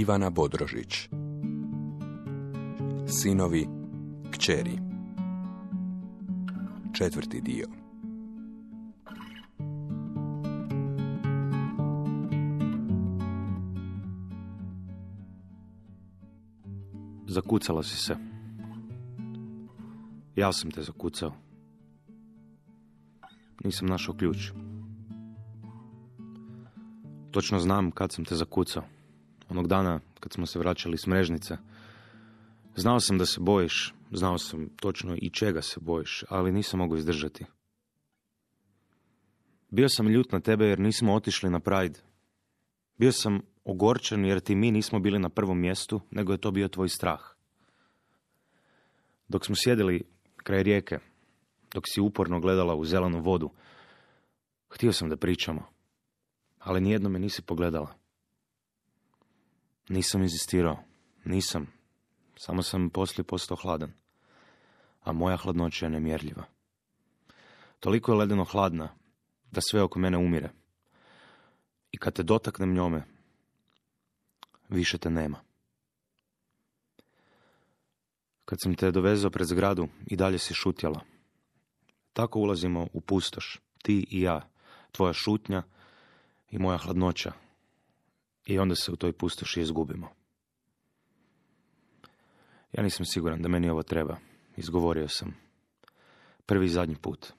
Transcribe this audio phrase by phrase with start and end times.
[0.00, 1.08] Ivana Bodrožić
[3.06, 3.66] Sinovi
[4.30, 4.78] kćeri
[6.92, 7.66] Četvrti dio
[17.26, 18.16] Zakucala si se.
[20.36, 21.32] Ja sam te zakucao.
[23.64, 24.50] Nisam našao ključ.
[27.30, 28.99] Točno znam kad sam te zakucao.
[29.50, 31.56] Onog dana kad smo se vraćali s mrežnice.
[32.76, 36.96] Znao sam da se bojiš, znao sam točno i čega se bojiš, ali nisam mogao
[36.96, 37.44] izdržati.
[39.70, 41.98] Bio sam ljut na tebe jer nismo otišli na Pride.
[42.98, 46.68] Bio sam ogorčen jer ti mi nismo bili na prvom mjestu, nego je to bio
[46.68, 47.20] tvoj strah.
[49.28, 50.02] Dok smo sjedili
[50.36, 50.98] kraj rijeke,
[51.74, 53.50] dok si uporno gledala u zelenu vodu,
[54.68, 55.66] htio sam da pričamo,
[56.58, 57.99] ali nijedno me nisi pogledala.
[59.90, 60.78] Nisam inzistirao,
[61.24, 61.72] nisam,
[62.36, 63.92] samo sam poslije postao hladan,
[65.00, 66.44] a moja hladnoća je nemjerljiva.
[67.80, 68.94] Toliko je ledeno hladna
[69.50, 70.50] da sve oko mene umire.
[71.92, 73.04] I kad te dotaknem njome,
[74.68, 75.40] više te nema.
[78.44, 81.00] Kad sam te dovezao pred zgradu i dalje si šutjala.
[82.12, 84.50] Tako ulazimo u pustoš, ti i ja,
[84.92, 85.62] tvoja šutnja
[86.50, 87.32] i moja hladnoća.
[88.46, 90.08] I onda se u toj pustoši izgubimo.
[92.72, 94.16] Ja nisam siguran da meni ovo treba.
[94.56, 95.36] Izgovorio sam.
[96.46, 97.32] Prvi i zadnji put.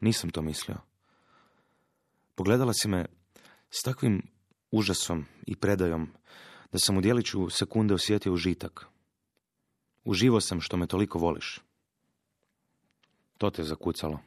[0.00, 0.76] Nisam to mislio.
[2.34, 3.06] Pogledala si me
[3.70, 4.22] s takvim
[4.70, 6.12] užasom i predajom
[6.72, 8.86] da sam u dijeliću sekunde osjetio užitak.
[10.04, 11.60] Uživo sam što me toliko voliš.
[13.38, 14.18] To te zakucalo.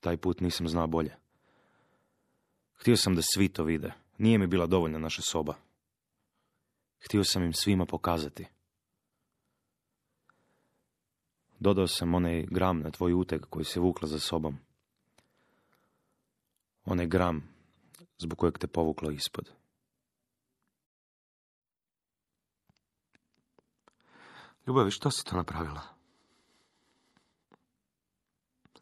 [0.00, 1.16] Taj put nisam znao bolje.
[2.74, 3.92] Htio sam da svi to vide.
[4.18, 5.54] Nije mi bila dovoljna naša soba.
[7.04, 8.46] Htio sam im svima pokazati.
[11.58, 14.58] Dodao sam onaj gram na tvoj uteg koji se vukla za sobom.
[16.84, 17.48] Onaj gram
[18.18, 19.50] zbog kojeg te povuklo ispod.
[24.66, 25.82] Ljubavi, što si to napravila?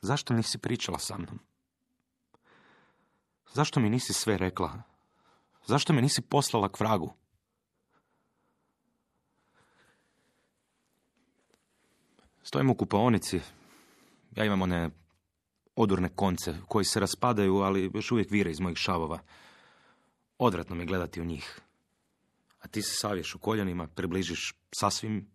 [0.01, 1.39] Zašto nisi pričala sa mnom?
[3.53, 4.92] Zašto mi nisi sve rekla?
[5.67, 7.13] Zašto me nisi poslala k vragu?
[12.43, 13.41] Stojim u kupaonici.
[14.37, 14.91] Ja imam one
[15.77, 19.19] odurne konce koji se raspadaju, ali još uvijek vire iz mojih šavova.
[20.39, 21.61] Odvratno mi gledati u njih.
[22.61, 25.27] A ti se savješ u koljenima, približiš sasvim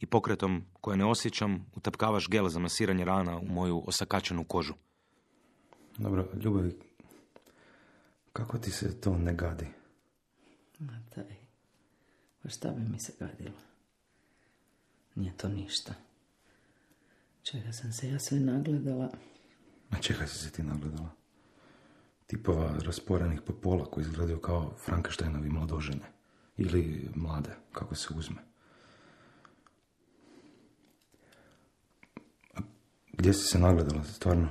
[0.00, 4.74] i pokretom koje ne osjećam utapkavaš gel za masiranje rana u moju osakačenu kožu.
[5.98, 6.78] Dobro, ljubavi,
[8.40, 9.66] kako ti se to ne gadi?
[10.78, 11.36] Ma taj,
[12.42, 13.58] pa šta bi mi se gadilo?
[15.14, 15.94] Nije to ništa.
[17.42, 19.10] Čega sam se ja sve nagledala?
[19.90, 21.10] A čega si se ti nagledala?
[22.26, 26.06] Tipova rasporenih po pola koji izgledaju kao Frankensteinovi mladožene.
[26.56, 28.42] Ili mlade, kako se uzme.
[33.12, 34.48] Gdje si se nagledala, stvarno?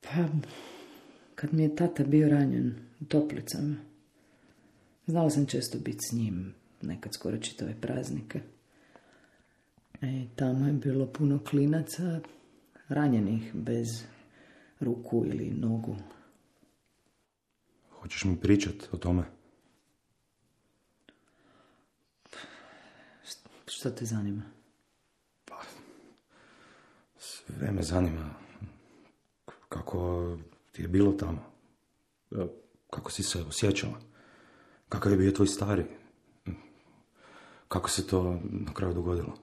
[0.00, 0.10] Pa,
[1.42, 3.76] kad mi je tata bio ranjen u toplicama.
[5.06, 8.40] Znala sam često biti s njim, nekad skoro čitave praznike.
[10.00, 12.20] E, tamo je bilo puno klinaca,
[12.88, 13.86] ranjenih bez
[14.80, 15.96] ruku ili nogu.
[17.90, 19.22] Hoćeš mi pričat o tome?
[23.66, 24.42] Što te zanima?
[27.18, 28.34] Sve me zanima
[29.68, 30.38] kako
[30.72, 31.52] ti je bilo tamo.
[32.90, 34.00] Kako si se osjećala.
[34.88, 35.84] Kakav je bio tvoj stari.
[37.68, 39.34] Kako se to na kraju dogodilo.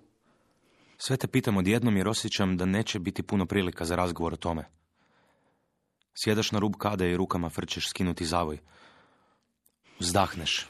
[0.97, 4.65] Sve te pitam odjednom jer osjećam da neće biti puno prilika za razgovor o tome.
[6.23, 8.59] Sjedaš na rub kade i rukama frčeš skinuti zavoj.
[9.99, 10.67] Zdahneš.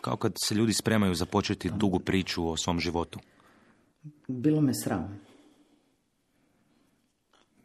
[0.00, 3.20] Kao kad se ljudi spremaju započeti dugu priču o svom životu.
[4.28, 5.20] Bilo me sram.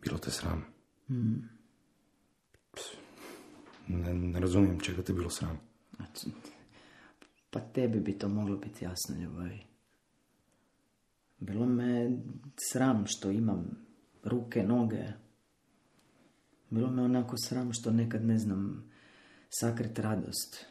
[0.01, 0.65] Bilo te sram?
[3.87, 5.59] Ne, ne razumijem čega te bilo sram.
[5.95, 6.29] Znači,
[7.49, 9.59] pa tebi bi to moglo biti jasno, ljubavi.
[11.39, 12.11] Bilo me
[12.71, 13.77] sram što imam
[14.23, 15.03] ruke, noge.
[16.69, 18.91] Bilo me onako sram što nekad ne znam
[19.49, 20.65] sakrit radost.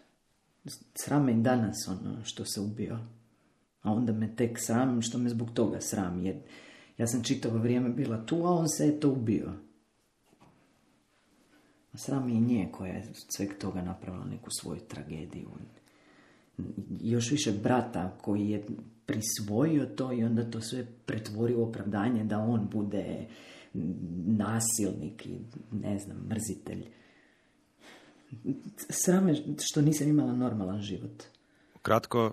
[0.95, 2.99] Sram me i danas ono što se ubio.
[3.83, 6.25] A onda me tek sram što me zbog toga sram.
[6.25, 6.37] Jer
[6.99, 9.53] ja sam čitavo vrijeme bila tu, a on se je to ubio.
[11.97, 15.49] Sram i nje koja je sveg toga napravila neku svoju tragediju.
[17.01, 18.67] još više brata koji je
[19.07, 23.27] prisvojio to i onda to sve pretvorio opravdanje da on bude
[24.27, 25.39] nasilnik i
[25.73, 26.87] ne znam, mrzitelj.
[28.91, 31.23] Srame što nisam imala normalan život.
[31.83, 32.33] Kratko,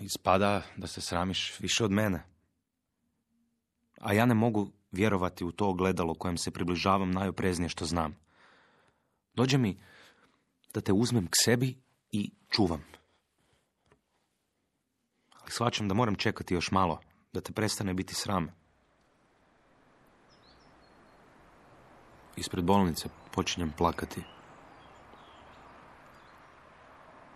[0.00, 2.22] ispada da se sramiš više od mene.
[4.00, 8.16] A ja ne mogu vjerovati u to ogledalo kojem se približavam najopreznije što znam.
[9.38, 9.76] Dođe mi
[10.74, 11.76] da te uzmem k sebi
[12.12, 12.84] i čuvam.
[15.40, 17.00] Ali shvaćam da moram čekati još malo,
[17.32, 18.48] da te prestane biti sram.
[22.36, 24.22] Ispred bolnice počinjem plakati.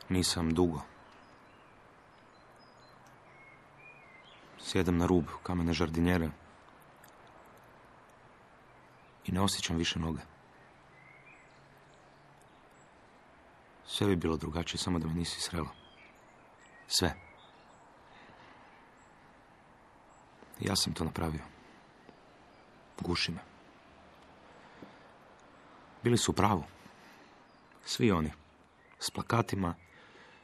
[0.08, 0.80] Nisam dugo.
[4.60, 6.30] Sjedem na rub kamene žardinjere
[9.24, 10.31] i ne osjećam više noge.
[13.92, 15.68] Sve bi bilo drugačije samo da me nisi srela.
[16.88, 17.14] Sve.
[20.60, 21.40] Ja sam to napravio.
[23.00, 23.40] Guši me.
[26.02, 26.64] Bili su u pravu.
[27.84, 28.32] Svi oni.
[28.98, 29.74] S plakatima,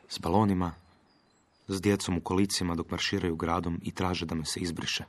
[0.09, 0.75] s balonima,
[1.69, 5.05] s djecom u kolicima dok marširaju gradom i traže da me se izbriše.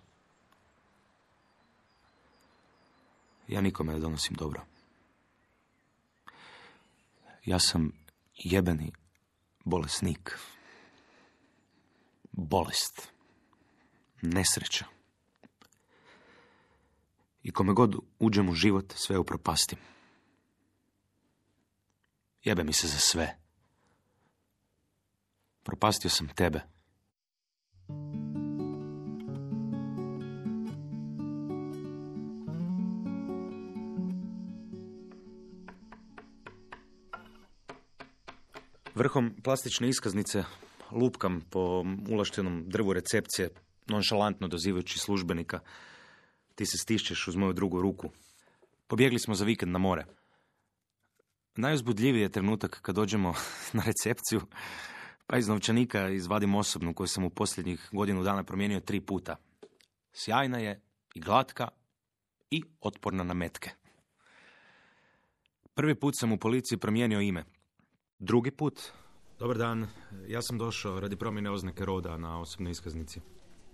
[3.47, 4.62] Ja nikome ne donosim dobro.
[7.45, 7.98] Ja sam
[8.39, 8.91] jebeni
[9.65, 10.38] bolesnik.
[12.31, 13.12] Bolest.
[14.21, 14.86] Nesreća.
[17.44, 19.80] I kome god uđem u život, sve upropastim.
[22.44, 23.38] Jebe mi se za sve.
[25.63, 26.62] Propastio sam tebe.
[38.99, 40.43] Vrhom plastične iskaznice
[40.91, 43.49] lupkam po ulaštenom drvu recepcije,
[43.87, 45.59] nonšalantno dozivajući službenika.
[46.55, 48.09] Ti se stišćeš uz moju drugu ruku.
[48.87, 50.05] Pobjegli smo za vikend na more.
[51.55, 53.33] Najuzbudljiviji je trenutak kad dođemo
[53.77, 54.41] na recepciju,
[55.27, 59.35] pa iz novčanika izvadim osobnu koju sam u posljednjih godinu dana promijenio tri puta.
[60.13, 60.81] Sjajna je
[61.15, 61.67] i glatka
[62.51, 63.69] i otporna na metke.
[65.73, 67.58] Prvi put sam u policiji promijenio ime.
[68.19, 68.81] Drugi put,
[69.39, 69.88] dobar dan,
[70.27, 73.21] ja sam došao radi promjene oznake roda na osobnoj iskaznici.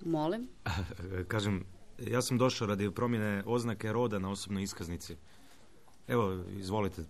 [0.01, 0.47] Molim?
[1.27, 1.65] Kažem,
[1.99, 5.15] ja sam došao radi promjene oznake roda na osobnoj iskaznici.
[6.07, 7.01] Evo, izvolite.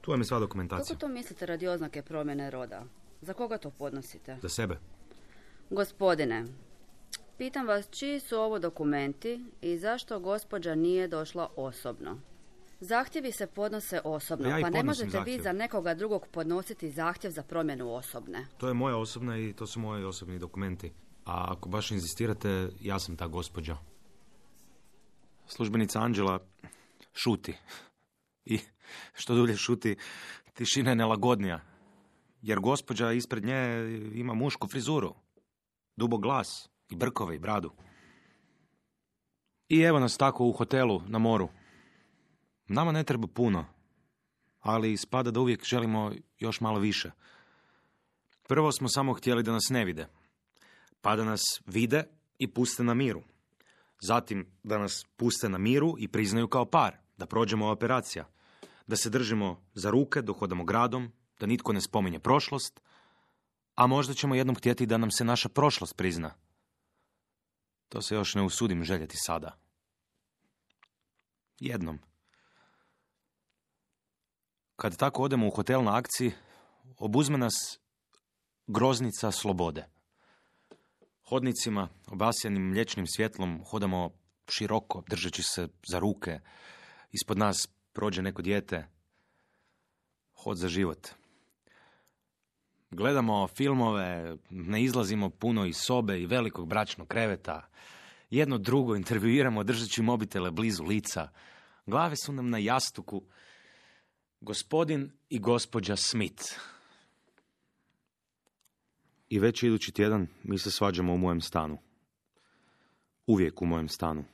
[0.00, 0.94] Tu vam je sva dokumentacija.
[0.94, 2.84] Kako to mislite radi oznake promjene roda?
[3.20, 4.36] Za koga to podnosite?
[4.42, 4.78] Za sebe.
[5.70, 6.44] Gospodine,
[7.38, 12.20] pitam vas čiji su ovo dokumenti i zašto gospođa nije došla osobno?
[12.80, 15.36] Zahtjevi se podnose osobno, Ja pa ne možete zahtjev.
[15.36, 18.46] vi za nekoga drugog podnositi zahtjev za promjenu osobne.
[18.58, 20.92] To je moja osobna i to su moji osobni dokumenti.
[21.24, 23.76] A ako baš inzistirate, ja sam ta gospođa.
[25.46, 26.38] Službenica Anđela
[27.14, 27.56] šuti.
[28.44, 28.58] I
[29.14, 29.96] što dulje šuti,
[30.54, 31.60] tišina je nelagodnija.
[32.42, 35.14] Jer gospođa ispred nje ima mušku frizuru.
[35.96, 37.70] Dubok glas i brkove i bradu.
[39.68, 41.48] I evo nas tako u hotelu na moru.
[42.72, 43.66] Nama ne treba puno,
[44.60, 47.10] ali ispada da uvijek želimo još malo više.
[48.48, 50.06] Prvo smo samo htjeli da nas ne vide,
[51.00, 52.04] pa da nas vide
[52.38, 53.22] i puste na miru.
[54.00, 58.28] Zatim da nas puste na miru i priznaju kao par, da prođemo operacija,
[58.86, 62.80] da se držimo za ruke dok hodamo gradom, da nitko ne spominje prošlost,
[63.74, 66.34] a možda ćemo jednom htjeti da nam se naša prošlost prizna.
[67.88, 69.58] To se još ne usudim željeti sada.
[71.58, 72.09] Jednom.
[74.80, 76.32] Kad tako odemo u hotel na akciji,
[76.98, 77.78] obuzme nas
[78.66, 79.86] groznica slobode.
[81.28, 84.10] Hodnicima, obasjanim mliječnim svjetlom, hodamo
[84.48, 86.40] široko, držeći se za ruke.
[87.12, 88.86] Ispod nas prođe neko dijete.
[90.34, 91.08] Hod za život.
[92.90, 97.68] Gledamo filmove, ne izlazimo puno iz sobe i velikog bračnog kreveta.
[98.30, 101.28] Jedno drugo intervjuiramo držeći mobitele blizu lica.
[101.86, 103.22] Glave su nam na jastuku.
[104.40, 106.44] Gospodin i gospođa Smith.
[109.28, 111.78] I već idući tjedan mi se svađamo u mojem stanu.
[113.26, 114.24] Uvijek u mojem stanu.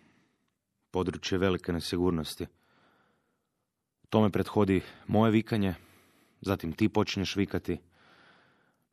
[0.90, 2.46] Područje velike nesigurnosti.
[4.10, 5.74] Tome prethodi moje vikanje,
[6.40, 7.78] zatim ti počinješ vikati.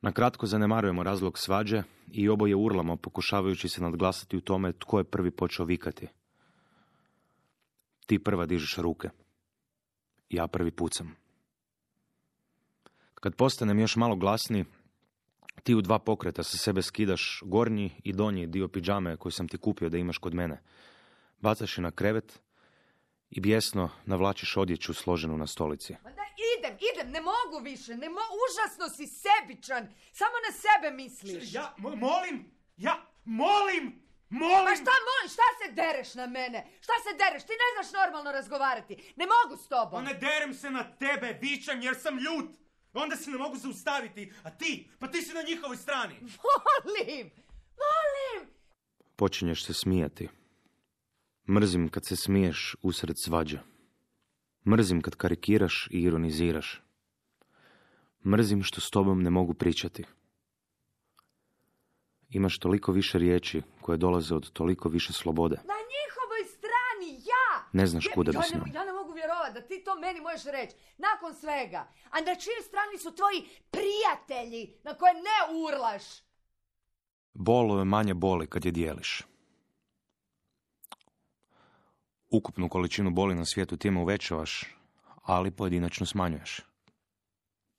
[0.00, 5.04] Na kratko zanemarujemo razlog svađe i oboje urlamo pokušavajući se nadglasati u tome tko je
[5.04, 6.08] prvi počeo vikati.
[8.06, 9.10] Ti prva dižeš ruke.
[10.30, 11.16] Ja prvi pucam.
[13.14, 14.64] Kad postanem još malo glasniji,
[15.62, 19.58] Ti u dva pokreta sa sebe skidaš gornji i donji dio pidžame koji sam ti
[19.58, 20.62] kupio da imaš kod mene.
[21.40, 22.40] Bacaš je na krevet
[23.30, 25.92] i bijesno navlačiš odjeću složenu na stolici.
[26.04, 26.22] Ma da
[26.58, 31.54] idem, idem, ne mogu više, ne mo užasno si sebičan, samo na sebe misliš.
[31.54, 32.44] Ja mo- molim,
[32.76, 34.02] ja molim,
[34.34, 34.66] molim.
[34.66, 36.66] Pa šta moliš, šta se dereš na mene?
[36.80, 40.04] Šta se dereš, ti ne znaš normalno razgovarati, ne mogu s Pa tobom.
[40.04, 42.50] ne derem se na tebe, vičem jer sam ljut.
[42.94, 46.14] Onda se ne mogu zaustaviti, a ti, pa ti si na njihovoj strani.
[46.14, 47.30] Molim,
[47.82, 48.48] molim.
[49.16, 50.28] Počinješ se smijati.
[51.48, 53.58] Mrzim kad se smiješ usred svađa.
[54.68, 56.82] Mrzim kad karikiraš i ironiziraš.
[58.26, 60.04] Mrzim što s tobom ne mogu pričati.
[62.34, 65.56] Imaš toliko više riječi koje dolaze od toliko više slobode.
[65.56, 67.68] Na njihovoj strani, ja!
[67.72, 68.68] Ne znaš kuda bi ja s ne, njom.
[68.74, 70.76] ja ne mogu vjerovati da ti to meni možeš reći.
[70.98, 71.88] Nakon svega.
[72.10, 76.02] A na čijoj strani su tvoji prijatelji na koje ne urlaš?
[77.34, 79.22] Bolo je manje boli kad je dijeliš.
[82.30, 84.64] Ukupnu količinu boli na svijetu time uvećavaš,
[85.22, 86.60] ali pojedinačno smanjuješ.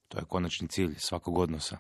[0.08, 1.78] To je konačni cilj svakog odnosa.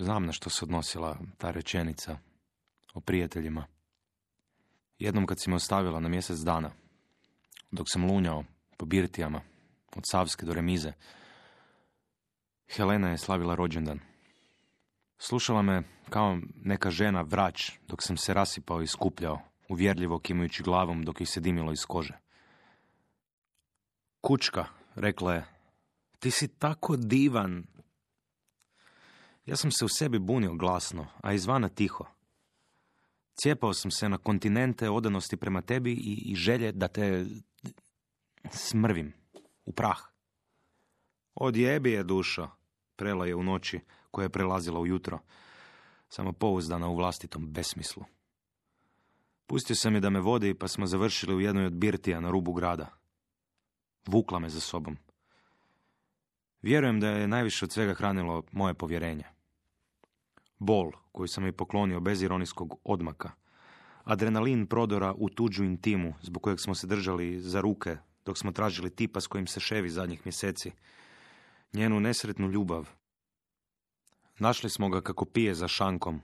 [0.00, 2.18] Znam na što se odnosila ta rečenica
[2.94, 3.66] o prijateljima.
[4.98, 6.70] Jednom kad si me ostavila na mjesec dana,
[7.70, 8.44] dok sam lunjao
[8.76, 9.40] po birtijama,
[9.96, 10.92] od Savske do Remize,
[12.68, 14.00] Helena je slavila rođendan.
[15.18, 21.04] Slušala me kao neka žena vrać dok sam se rasipao i skupljao, uvjerljivo kimajući glavom
[21.04, 22.18] dok joj se dimilo iz kože.
[24.20, 24.64] Kučka,
[24.94, 25.44] rekla je,
[26.18, 27.64] ti si tako divan.
[29.48, 32.04] Ja sam se u sebi bunio glasno, a izvana tiho.
[33.34, 37.26] Cijepao sam se na kontinente odanosti prema tebi i, i želje da te
[38.50, 39.12] smrvim
[39.64, 39.98] u prah.
[41.34, 42.50] Odjebi je dušo,
[42.96, 45.18] prela je u noći koja je prelazila u jutro,
[46.08, 48.04] samo pouzdana u vlastitom besmislu.
[49.46, 52.52] Pustio sam je da me vodi pa smo završili u jednoj od birtija na rubu
[52.52, 52.88] grada.
[54.06, 54.96] Vukla me za sobom.
[56.62, 59.37] Vjerujem da je najviše od svega hranilo moje povjerenje.
[60.58, 63.30] Bol koju sam joj poklonio bez ironijskog odmaka.
[64.04, 68.90] Adrenalin prodora u tuđu intimu zbog kojeg smo se držali za ruke dok smo tražili
[68.90, 70.72] tipa s kojim se ševi zadnjih mjeseci.
[71.72, 72.88] Njenu nesretnu ljubav.
[74.38, 76.20] Našli smo ga kako pije za šankom.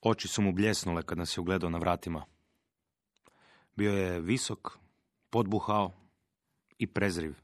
[0.00, 2.24] Oči su mu bljesnule kad nas je ugledao na vratima.
[3.76, 4.78] Bio je visok,
[5.30, 5.92] podbuhao
[6.78, 7.34] i prezriv.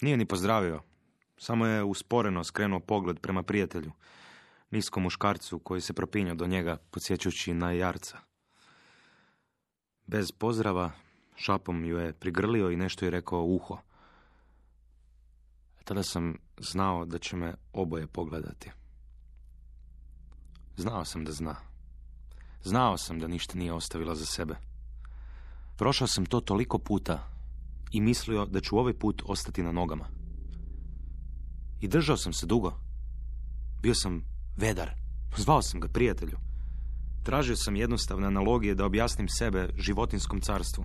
[0.00, 0.82] Nije ni pozdravio,
[1.40, 3.92] samo je usporeno skrenuo pogled prema prijatelju,
[4.70, 8.18] niskom muškarcu koji se propinjao do njega, podsjećajući na jarca.
[10.06, 10.90] Bez pozdrava,
[11.36, 13.78] šapom ju je prigrlio i nešto je rekao uho.
[15.84, 18.70] Tada sam znao da će me oboje pogledati.
[20.76, 21.56] Znao sam da zna.
[22.62, 24.54] Znao sam da ništa nije ostavila za sebe.
[25.76, 27.28] Prošao sam to toliko puta
[27.92, 30.19] i mislio da ću ovaj put ostati na nogama.
[31.80, 32.72] I držao sam se dugo.
[33.82, 34.24] Bio sam
[34.56, 34.90] vedar.
[35.36, 36.38] Zvao sam ga prijatelju.
[37.22, 40.84] Tražio sam jednostavne analogije da objasnim sebe životinskom carstvu.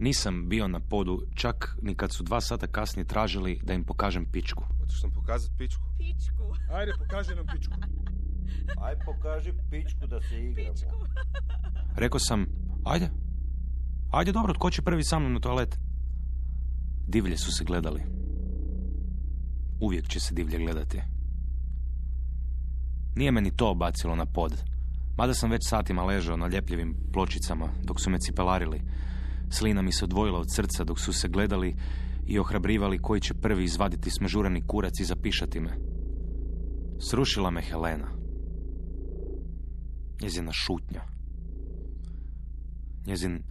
[0.00, 4.26] Nisam bio na podu čak ni kad su dva sata kasnije tražili da im pokažem
[4.32, 4.64] pičku.
[4.80, 5.82] Hoćeš nam pokazati pičku?
[6.70, 7.74] Ajde, pokaži nam pičku.
[8.84, 10.74] Aj pokaži pičku da se igramo.
[12.02, 12.46] Rekao sam,
[12.84, 13.10] ajde,
[14.10, 15.78] ajde dobro, tko će prvi sa mnom na toalet?
[17.06, 18.17] Divlje su se gledali.
[19.80, 21.00] Uvijek će se divlje gledati.
[23.16, 24.62] Nije me ni to bacilo na pod.
[25.16, 28.82] Mada sam već satima ležao na ljepljivim pločicama dok su me cipelarili.
[29.50, 31.76] Slina mi se odvojila od srca dok su se gledali
[32.26, 35.70] i ohrabrivali koji će prvi izvaditi smežurani kurac i zapišati me.
[37.00, 38.08] Srušila me Helena.
[40.22, 41.02] Njezina šutnja.
[43.06, 43.42] Njezin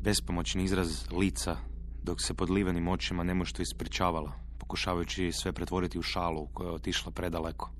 [0.00, 1.56] bespomoćni izraz lica
[2.02, 4.32] dok se pod livenim očima nemošto ispričavala,
[4.72, 7.70] pokušavajući sve pretvoriti u šalu koja je otišla predaleko.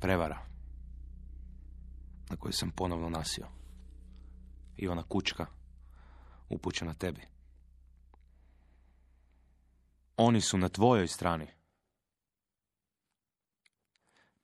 [0.00, 0.46] Prevara
[2.30, 3.48] na koju sam ponovno nasio.
[4.76, 5.46] Ivana Kučka,
[6.48, 7.20] upućena tebi.
[10.16, 11.46] Oni su na tvojoj strani.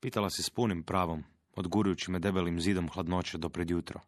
[0.01, 1.25] Pitala se s punim pravom,
[1.57, 4.01] odgurujući me debelim zidom hladnoće do pred jutro.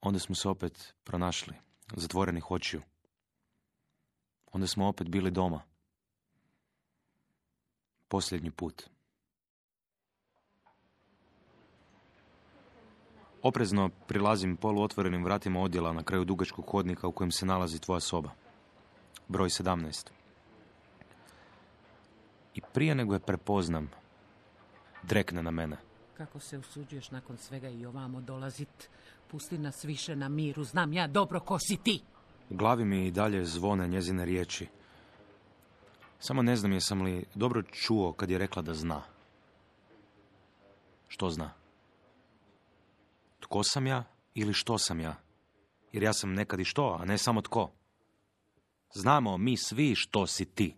[0.00, 1.54] Onda smo se opet pronašli,
[1.96, 2.82] zatvorenih očiju.
[4.52, 5.62] Onda smo opet bili doma.
[8.08, 8.82] Posljednji put.
[13.42, 18.30] Oprezno prilazim poluotvorenim vratima odjela na kraju dugačkog hodnika u kojem se nalazi tvoja soba.
[19.28, 20.10] Broj 17.
[22.54, 23.90] I prije nego je prepoznam,
[25.02, 25.76] drekne na mene.
[26.16, 28.90] Kako se usuđuješ nakon svega i ovamo dolazit?
[29.30, 32.02] Pusti nas više na miru, znam ja dobro ko si ti.
[32.52, 34.66] U glavi mi i dalje zvone njezine riječi.
[36.18, 39.02] Samo ne znam jesam li dobro čuo kad je rekla da zna.
[41.08, 41.52] Što zna?
[43.40, 44.04] Tko sam ja
[44.34, 45.16] ili što sam ja?
[45.92, 47.72] Jer ja sam nekad i što, a ne samo tko.
[48.94, 50.76] Znamo mi svi što si ti.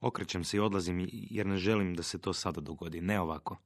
[0.00, 3.58] Okrećem se i odlazim jer ne želim da se to sada dogodi, ne ovako.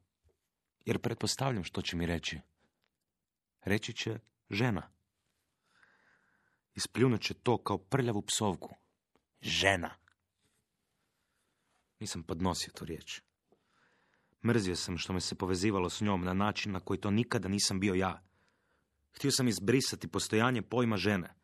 [0.84, 2.40] Jer pretpostavljam što će mi reći.
[3.64, 4.18] Reći će
[4.50, 4.90] žena.
[6.74, 8.74] Ispljunut će to kao prljavu psovku.
[9.40, 9.90] Žena.
[12.00, 13.20] Nisam podnosio tu riječ.
[14.44, 17.80] Mrzio sam što me se povezivalo s njom na način na koji to nikada nisam
[17.80, 18.22] bio ja.
[19.12, 21.34] Htio sam izbrisati postojanje pojma žene.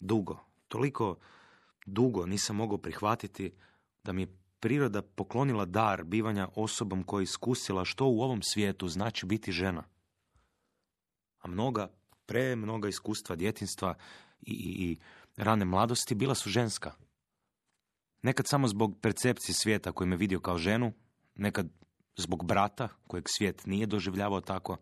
[0.00, 1.18] Dugo, toliko
[1.86, 3.52] dugo nisam mogao prihvatiti
[4.04, 8.88] da mi je priroda poklonila dar bivanja osobom koja je iskusila što u ovom svijetu
[8.88, 9.84] znači biti žena.
[11.40, 11.90] A mnoga,
[12.26, 13.94] pre mnoga iskustva djetinstva
[14.40, 14.98] i, i, i
[15.36, 16.92] rane mladosti bila su ženska.
[18.22, 20.92] Nekad samo zbog percepcije svijeta koji me vidio kao ženu,
[21.34, 21.68] nekad
[22.16, 24.76] zbog brata kojeg svijet nije doživljavao tako,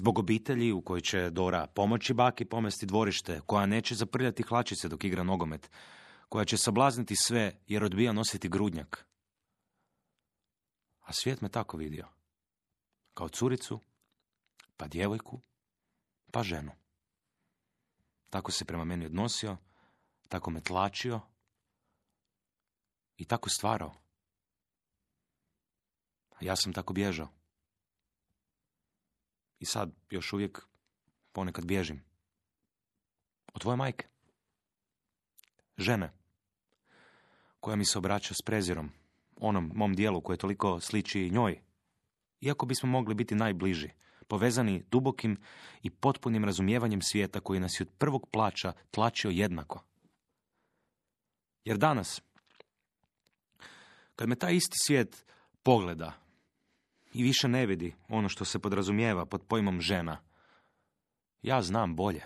[0.00, 5.04] zbog obitelji u kojoj će Dora pomoći baki pomesti dvorište, koja neće zaprljati hlačice dok
[5.04, 5.70] igra nogomet,
[6.28, 9.06] koja će sablazniti sve jer odbija nositi grudnjak.
[11.00, 12.08] A svijet me tako vidio.
[13.14, 13.80] Kao curicu,
[14.76, 15.40] pa djevojku,
[16.32, 16.72] pa ženu.
[18.30, 19.56] Tako se prema meni odnosio,
[20.28, 21.20] tako me tlačio
[23.16, 23.94] i tako stvarao.
[26.30, 27.28] A ja sam tako bježao.
[29.58, 30.66] I sad još uvijek
[31.32, 32.04] ponekad bježim.
[33.54, 34.06] Od tvoje majke.
[35.78, 36.12] Žene.
[37.60, 38.90] Koja mi se obraća s prezirom.
[39.36, 41.62] Onom mom dijelu koje toliko sliči njoj.
[42.40, 43.90] Iako bismo mogli biti najbliži.
[44.28, 45.40] Povezani dubokim
[45.82, 49.84] i potpunim razumijevanjem svijeta koji nas je od prvog plaća tlačio jednako.
[51.64, 52.22] Jer danas,
[54.16, 55.24] kad me taj isti svijet
[55.62, 56.12] pogleda
[57.14, 60.20] i više ne vidi ono što se podrazumijeva pod pojmom žena,
[61.42, 62.22] ja znam bolje.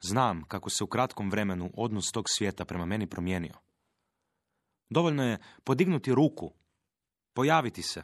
[0.00, 3.54] Znam kako se u kratkom vremenu odnos tog svijeta prema meni promijenio.
[4.90, 6.52] Dovoljno je podignuti ruku,
[7.32, 8.02] pojaviti se,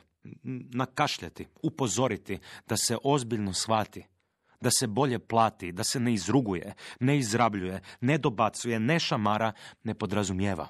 [0.73, 4.07] nakašljati, upozoriti da se ozbiljno shvati,
[4.61, 9.95] da se bolje plati, da se ne izruguje, ne izrabljuje, ne dobacuje, ne šamara, ne
[9.95, 10.69] podrazumijeva.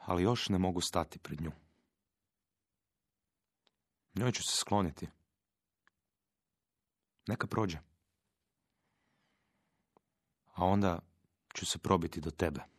[0.00, 1.52] Ali još ne mogu stati pred nju.
[4.14, 5.08] Njoj ću se skloniti.
[7.26, 7.78] Neka prođe.
[10.54, 10.98] A onda
[11.54, 12.77] ću se probiti do tebe.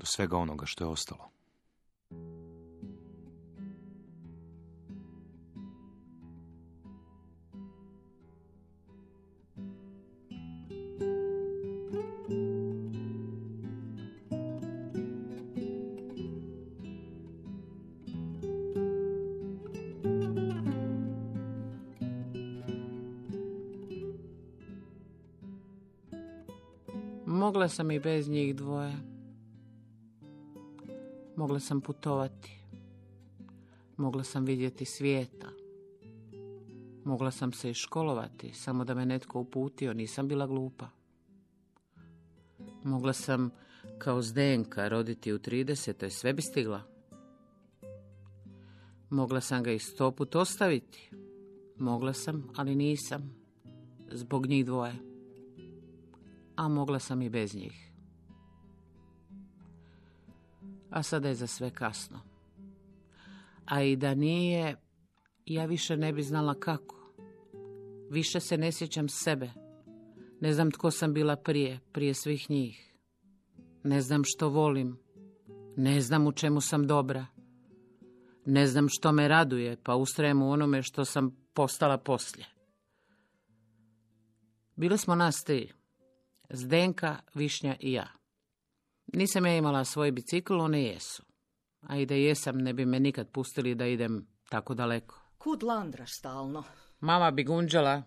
[0.00, 1.30] Do svega onoga što je ostalo.
[27.26, 29.09] Mogla sam i bez njih dvoje.
[31.40, 32.60] Mogla sam putovati.
[33.96, 35.48] Mogla sam vidjeti svijeta.
[37.04, 40.88] Mogla sam se i školovati, samo da me netko uputio, nisam bila glupa.
[42.84, 43.50] Mogla sam
[43.98, 46.10] kao Zdenka roditi u 30.
[46.10, 46.82] sve bi stigla.
[49.10, 51.10] Mogla sam ga i sto put ostaviti.
[51.76, 53.34] Mogla sam, ali nisam.
[54.12, 54.94] Zbog njih dvoje.
[56.56, 57.89] A mogla sam i bez njih.
[60.90, 62.20] A sada je za sve kasno.
[63.64, 64.76] A i da nije,
[65.46, 67.12] ja više ne bi znala kako.
[68.10, 69.50] Više se ne sjećam sebe.
[70.40, 72.94] Ne znam tko sam bila prije, prije svih njih.
[73.84, 74.98] Ne znam što volim.
[75.76, 77.26] Ne znam u čemu sam dobra.
[78.44, 82.46] Ne znam što me raduje, pa ustrajem u onome što sam postala poslije.
[84.76, 85.72] Bile smo nas tri.
[86.50, 88.19] Zdenka, Višnja i ja.
[89.12, 91.22] Nisam ja imala svoj bicikl, one jesu.
[91.80, 95.20] A i da jesam, ne bi me nikad pustili da idem tako daleko.
[95.38, 96.64] Kud landraš stalno?
[97.00, 98.02] Mama bi gunđala,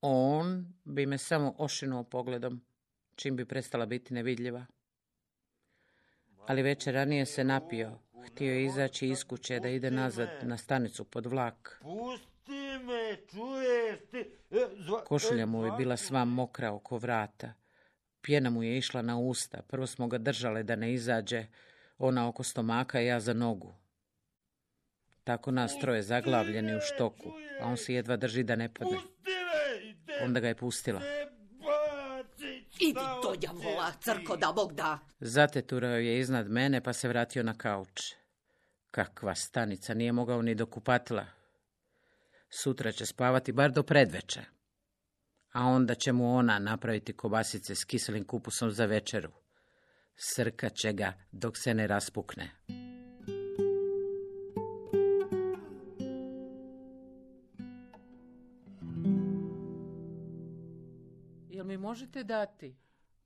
[0.00, 2.60] on bi me samo ošinuo pogledom,
[3.14, 4.66] čim bi prestala biti nevidljiva.
[6.46, 7.98] Ali večer ranije se napio.
[8.26, 11.78] Htio je izaći iz kuće da ide nazad na stanicu pod vlak.
[11.82, 14.18] Pusti me, čuješ ti?
[14.50, 14.68] E,
[15.06, 17.52] Košulja e, mu je bila sva mokra oko vrata.
[18.22, 19.62] Pjena mu je išla na usta.
[19.62, 21.46] Prvo smo ga držale da ne izađe.
[21.98, 23.74] Ona oko stomaka, ja za nogu.
[25.24, 28.98] Tako nas troje zaglavljeni u štoku, a on se jedva drži da ne padne.
[30.22, 31.00] Onda ga je pustila.
[32.80, 33.00] Idi
[33.38, 34.02] djavola, ti?
[34.02, 34.98] crko da Bog da.
[35.20, 38.00] Zateturao je iznad mene pa se vratio na kauč.
[38.90, 41.26] Kakva stanica, nije mogao ni do kupatila.
[42.50, 44.40] Sutra će spavati bar do predveče.
[45.52, 49.30] A onda će mu ona napraviti kobasice s kiselim kupusom za večeru.
[50.16, 52.50] Srkat će ga dok se ne raspukne.
[61.50, 62.76] Jel mi možete dati?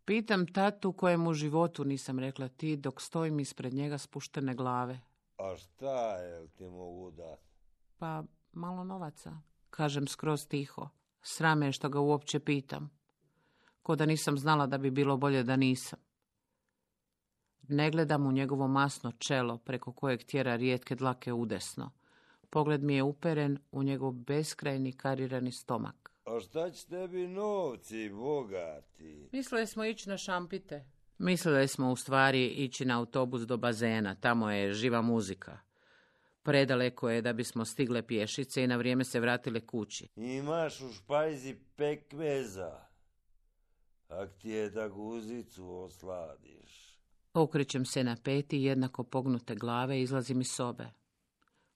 [0.05, 5.01] Pitam tatu kojem u životu nisam rekla ti dok stojim ispred njega spuštene glave.
[5.39, 7.41] A šta je ti mogu dat?
[7.99, 10.89] Pa malo novaca, kažem skroz tiho.
[11.29, 12.91] Srame što ga uopće pitam.
[13.83, 15.99] Ko da nisam znala da bi bilo bolje da nisam.
[17.69, 21.91] Ne gledam u njegovo masno čelo preko kojeg tjera rijetke dlake udesno.
[22.51, 26.13] Pogled mi je uperen u njegov beskrajni karirani stomak.
[26.25, 29.29] A šta će tebi novci, bogati?
[29.33, 30.85] Mislili smo ići na šampite.
[31.19, 35.59] Mislili smo u stvari ići na autobus do bazena, tamo je živa muzika.
[36.47, 40.09] Predaleko je da bismo stigle pješice i na vrijeme se vratile kući.
[40.17, 42.81] Imaš u špajzi pekmeza.
[44.09, 46.99] Ak ti je da guzicu osladiš.
[47.35, 50.87] Okrećem se na peti jednako pognute glave i izlazim iz sobe.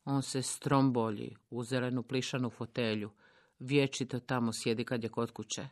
[0.05, 3.11] On se strombolji u zelenu plišanu fotelju.
[3.59, 5.69] Vječito tamo sjedi kad je kod kuće.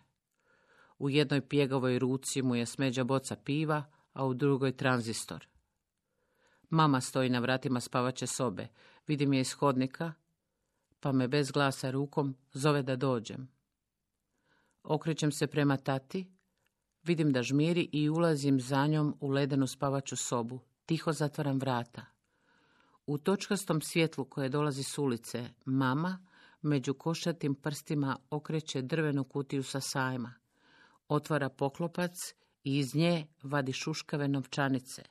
[0.98, 5.46] U jednoj pjegavoj ruci mu je smeđa boca piva, a u drugoj tranzistor.
[6.70, 8.68] Mama stoji na vratima spavaće sobe.
[9.06, 10.12] Vidim je iz hodnika,
[11.00, 13.48] pa me bez glasa rukom zove da dođem.
[14.82, 16.26] Okrećem se prema tati,
[17.02, 20.60] vidim da žmiri i ulazim za njom u ledenu spavaću sobu.
[20.86, 22.06] Tiho zatvaram vrata.
[23.06, 26.26] U točkastom svjetlu koje dolazi s ulice, mama
[26.62, 30.34] među košatim prstima okreće drvenu kutiju sa sajma.
[31.08, 35.02] Otvara poklopac i iz nje vadi šuškave novčanice.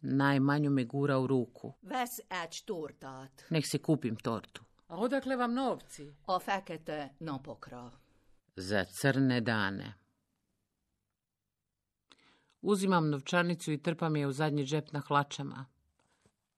[0.00, 1.74] Najmanju mi gura u ruku.
[1.82, 3.44] Ves egy tortát.
[3.50, 4.62] Nek si kupim tortu.
[4.86, 6.14] A odakle vam novci?
[6.26, 7.90] A fekete napokra.
[8.56, 9.94] Za crne dane.
[12.62, 15.66] Uzimam novčanicu i trpam je u zadnji džep na hlačama.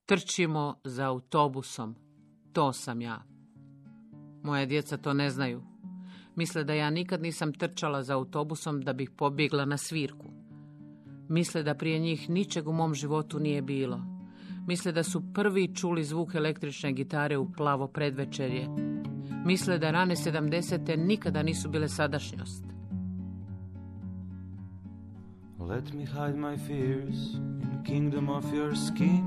[0.07, 1.97] Trčimo za autobusom.
[2.53, 3.23] To sam ja.
[4.43, 5.63] Moja djeca to ne znaju.
[6.37, 10.38] Misle da ja nikad nisam trčala za autobusom da bih pobjegla na svirku.
[11.29, 14.01] Misle da prije njih ničeg u mom životu nije bilo.
[14.67, 18.69] Misle da su prvi čuli zvuk električne gitare u plavo predvečerje.
[19.45, 20.97] Misle da rane 70.
[20.97, 22.65] nikada nisu bile sadašnjost.
[25.59, 29.25] Let me hide my fears in kingdom of your skin.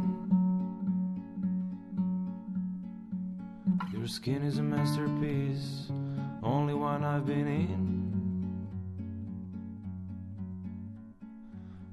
[3.93, 5.91] Your skin is a masterpiece,
[6.41, 7.90] only one I've been in.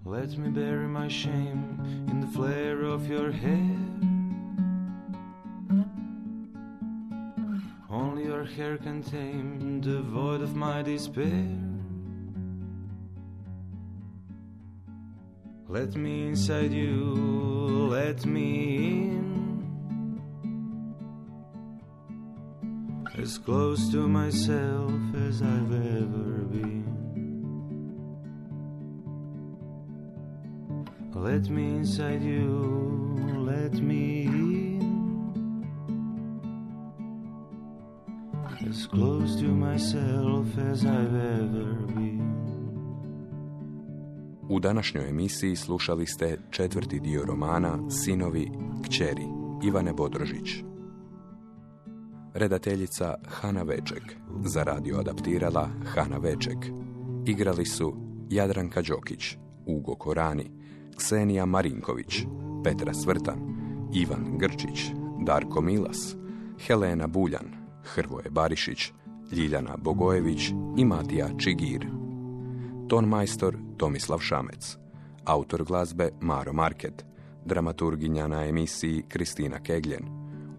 [0.09, 3.77] Let me bury my shame in the flare of your hair.
[7.91, 11.47] Only your hair can tame the void of my despair.
[15.69, 20.23] Let me inside you, let me in.
[23.19, 24.91] As close to myself
[25.29, 26.78] as I've ever been.
[31.25, 34.79] Let me inside you, let me in.
[38.71, 42.29] As close to myself as I've ever been.
[44.49, 48.51] U današnjoj emisiji slušali ste četvrti dio romana Sinovi
[48.85, 49.27] kćeri
[49.65, 50.65] Ivane Bodrožić.
[52.35, 54.17] Redateljica Hana Veček.
[54.45, 56.59] Za radio adaptirala Hana Veček.
[57.27, 57.95] Igrali su
[58.31, 60.58] Jadranka Đokić, Ugo Korani,
[60.99, 62.23] Ksenija Marinković,
[62.65, 63.39] Petra Svrtan,
[63.95, 64.91] Ivan Grčić,
[65.27, 66.17] Darko Milas,
[66.67, 67.47] Helena Buljan,
[67.85, 68.93] Hrvoje Barišić,
[69.33, 71.87] Ljiljana Bogojević i Matija Čigir.
[72.89, 74.77] Ton majstor Tomislav Šamec.
[75.25, 77.05] Autor glazbe Maro Market.
[77.45, 80.05] Dramaturginja na emisiji Kristina Kegljen.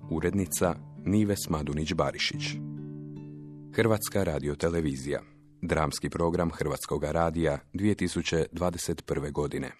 [0.09, 0.75] Urednica
[1.05, 2.59] Nives Madunić-Barišić.
[3.75, 5.19] Hrvatska radiotelevizija.
[5.61, 9.31] Dramski program Hrvatskog radija 2021.
[9.31, 9.79] godine.